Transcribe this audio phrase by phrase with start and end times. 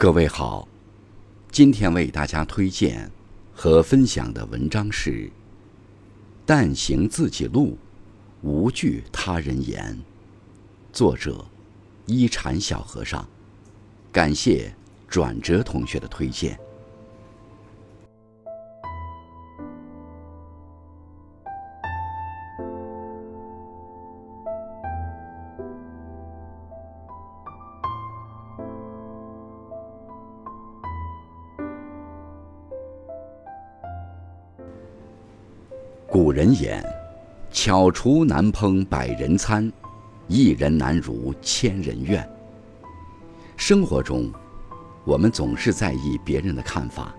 [0.00, 0.68] 各位好，
[1.50, 3.10] 今天为大家推荐
[3.52, 5.10] 和分享的文章是
[6.46, 7.76] 《但行自己路，
[8.42, 9.92] 无惧他人言》，
[10.92, 11.44] 作者
[12.06, 13.28] 一禅小和尚。
[14.12, 14.72] 感谢
[15.08, 16.56] 转折同学的推荐。
[36.10, 36.82] 古人言
[37.52, 39.70] ：“巧厨难烹百人餐，
[40.26, 42.26] 一人难如千人愿。”
[43.58, 44.32] 生活中，
[45.04, 47.14] 我们总是在意别人的看法，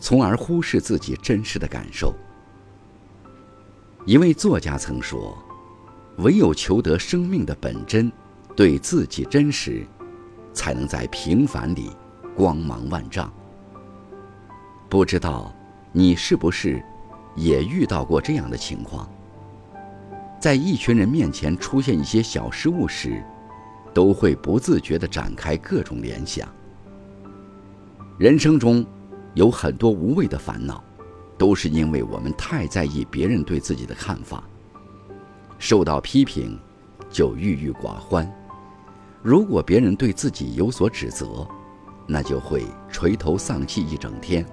[0.00, 2.14] 从而忽视自己真实的感受。
[4.06, 5.36] 一位作家曾说
[6.16, 8.10] ：“唯有求得生命的本真，
[8.56, 9.86] 对自己真实，
[10.54, 11.90] 才能在平凡里
[12.34, 13.30] 光芒万丈。”
[14.88, 15.54] 不知道
[15.92, 16.82] 你是不是？
[17.34, 19.08] 也遇到过这样的情况，
[20.40, 23.22] 在一群人面前出现一些小失误时，
[23.92, 26.48] 都会不自觉地展开各种联想。
[28.18, 28.84] 人生中
[29.34, 30.82] 有很多无谓的烦恼，
[31.36, 34.44] 都是因为我们太在意别人对自己的看法，
[35.58, 36.58] 受到批评
[37.10, 38.24] 就郁郁寡欢；
[39.22, 41.46] 如果别人对自己有所指责，
[42.06, 44.46] 那就会垂头丧气一整天。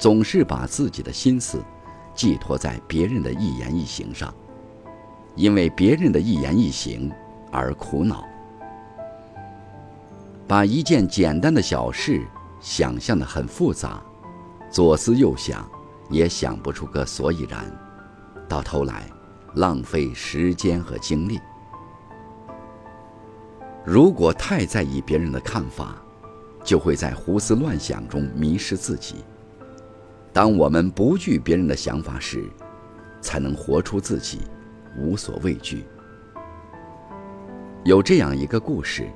[0.00, 1.62] 总是把自己的心思
[2.14, 4.32] 寄托在别人的一言一行上，
[5.36, 7.12] 因为别人的一言一行
[7.52, 8.24] 而苦恼，
[10.48, 12.26] 把一件简单的小事
[12.62, 14.02] 想象的很复杂，
[14.70, 15.70] 左思右想
[16.08, 17.70] 也想不出个所以然，
[18.48, 19.06] 到头来
[19.56, 21.38] 浪费时间和精力。
[23.84, 25.96] 如果太在意别人的看法，
[26.64, 29.16] 就会在胡思乱想中迷失自己。
[30.32, 32.48] 当我们不惧别人的想法时，
[33.20, 34.38] 才能活出自己，
[34.96, 35.84] 无所畏惧。
[37.84, 39.10] 有这样一个故事：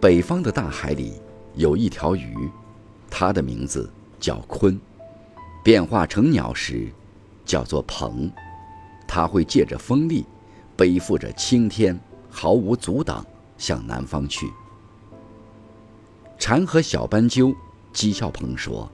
[0.00, 1.20] 北方的大海里
[1.54, 2.48] 有一条鱼，
[3.10, 4.78] 它的名字叫鲲，
[5.64, 6.88] 变化成鸟时
[7.44, 8.30] 叫做鹏。
[9.08, 10.24] 它会借着风力，
[10.76, 11.98] 背负着青天，
[12.30, 13.26] 毫无阻挡
[13.58, 14.48] 向南方去。
[16.38, 17.52] 蝉和小斑鸠
[17.92, 18.88] 讥笑鹏说。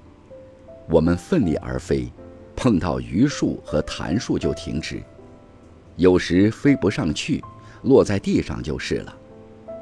[0.88, 2.10] 我们奋力而飞，
[2.54, 4.98] 碰到榆树和檀树就停止；
[5.97, 7.42] 有时飞不上去，
[7.82, 9.16] 落在地上就是了。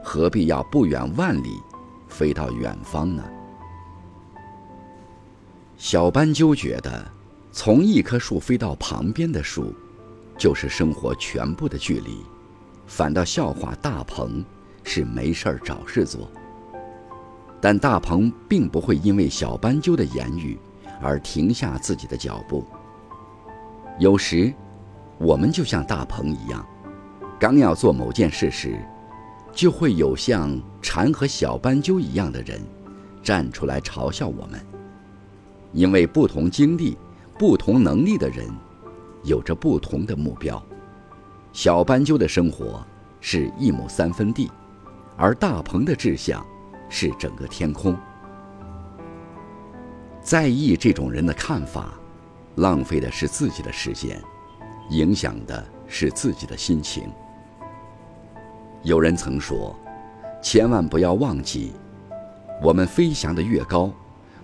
[0.02, 1.60] 何必要不远万里，
[2.08, 3.22] 飞到远方呢？
[5.76, 7.06] 小斑鸠觉得，
[7.52, 9.74] 从一棵树飞到旁边的树，
[10.38, 12.24] 就是生活全部的距离，
[12.86, 14.44] 反倒笑话大鹏
[14.82, 16.30] 是没事儿找事做。
[17.60, 20.58] 但大鹏并不会因为小斑鸠的言语。
[21.00, 22.64] 而停下自己的脚步。
[23.98, 24.52] 有时，
[25.18, 26.66] 我们就像大鹏一样，
[27.38, 28.78] 刚要做某件事时，
[29.52, 32.60] 就会有像蝉和小斑鸠一样的人
[33.22, 34.60] 站出来嘲笑我们。
[35.72, 36.96] 因为不同经历、
[37.38, 38.46] 不同能力的人，
[39.22, 40.62] 有着不同的目标。
[41.52, 42.84] 小斑鸠的生活
[43.20, 44.50] 是一亩三分地，
[45.16, 46.44] 而大鹏的志向
[46.88, 47.96] 是整个天空。
[50.24, 51.92] 在意这种人的看法，
[52.54, 54.18] 浪费的是自己的时间，
[54.88, 57.12] 影响的是自己的心情。
[58.82, 59.78] 有人曾说
[60.42, 61.74] ：“千万不要忘记，
[62.62, 63.92] 我们飞翔的越高，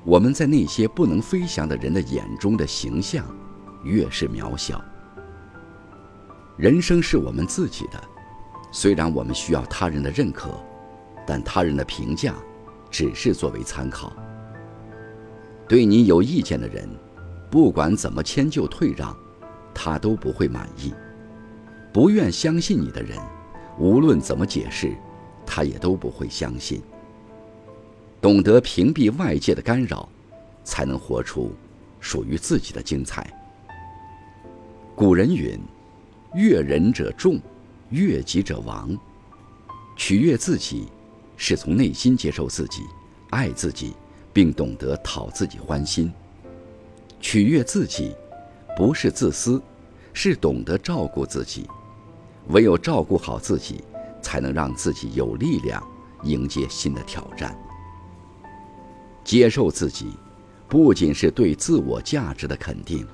[0.05, 3.25] 我们在那些不能飞翔的人的眼中的形象，
[3.83, 4.85] 越是渺小。”
[6.59, 7.99] 人生是我们自己的，
[8.71, 10.51] 虽然我们需要他人的认可，
[11.27, 12.35] 但他人的评价，
[12.91, 14.13] 只是作为参考。
[15.71, 16.89] 对你有意见的人，
[17.49, 19.17] 不管怎么迁就退让，
[19.73, 20.91] 他都不会满意；
[21.93, 23.17] 不愿相信你的人，
[23.79, 24.93] 无论怎么解释，
[25.47, 26.83] 他也都不会相信。
[28.21, 30.09] 懂得屏蔽外界的干扰，
[30.65, 31.53] 才能活出
[32.01, 33.33] 属于自己的精彩。
[34.97, 35.57] 古人云
[36.35, 37.39] ：“悦人者众，
[37.91, 38.91] 悦己者亡。”
[39.95, 40.89] 取悦自己，
[41.37, 42.83] 是从内心接受自己，
[43.31, 43.95] 爱自己。
[44.33, 46.13] 并懂得讨自己欢心，
[47.21, 48.15] 取悦自己，
[48.77, 49.61] 不是自私，
[50.13, 51.69] 是懂得照顾自己。
[52.49, 53.85] 唯有照顾好自己，
[54.23, 55.83] 才能让自己有力量
[56.25, 57.57] 迎接新的挑战。
[59.23, 60.11] 接受自己，
[60.69, 63.07] 不仅是对自我价值的肯定，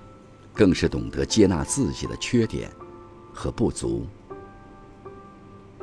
[0.54, 2.70] 更是懂得接纳自己的缺点
[3.32, 4.06] 和不足。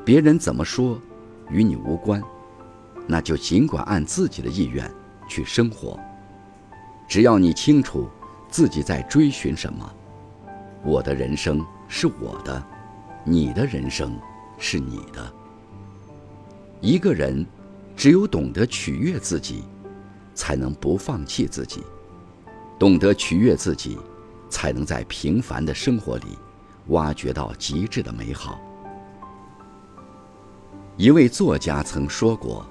[0.06, 1.00] 别人怎么说，
[1.50, 2.24] 与你无关。
[3.06, 4.90] 那就尽管按自己的意愿
[5.28, 6.00] 去生活。
[7.08, 8.10] 只要你清楚
[8.50, 9.94] 自己在追寻什么，
[10.84, 12.66] 我的人生是我的，
[13.24, 14.18] 你的人生
[14.58, 15.34] 是你的。
[16.82, 17.46] 一个人
[17.96, 19.64] 只有懂得取悦自己，
[20.34, 21.82] 才能不放弃自己；
[22.78, 23.98] 懂得取悦自己，
[24.50, 26.38] 才能在平凡的生活里
[26.88, 28.60] 挖掘到极致的美好。
[30.98, 32.66] 一位作家曾说过：“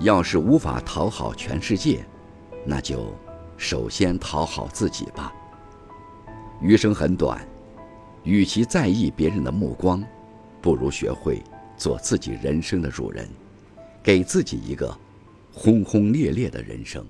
[0.00, 2.04] 要是无法讨好全世界，
[2.64, 3.12] 那就
[3.56, 5.32] 首先讨好自己吧。”
[6.60, 7.46] 余生很短，
[8.24, 10.02] 与其在意别人的目光，
[10.60, 11.42] 不如学会
[11.76, 13.28] 做自己人生的主人，
[14.02, 14.96] 给自己一个
[15.52, 17.04] 轰轰烈烈的人生。